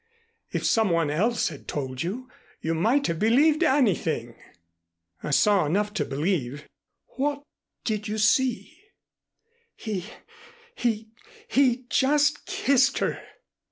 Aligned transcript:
"If 0.51 0.65
some 0.65 0.89
one 0.89 1.11
else 1.11 1.49
had 1.49 1.67
told 1.67 2.01
you, 2.01 2.27
you 2.59 2.73
might 2.73 3.05
have 3.05 3.19
believed 3.19 3.61
anything." 3.61 4.33
"I 5.21 5.29
saw 5.29 5.67
enough 5.67 5.93
to 5.93 6.05
believe" 6.05 6.67
"What 7.17 7.43
did 7.83 8.07
you 8.07 8.17
see?" 8.17 8.79
"He 9.75 10.05
he 10.73 11.11
he 11.47 11.85
just 11.91 12.47
kissed 12.47 12.97
her." 12.97 13.21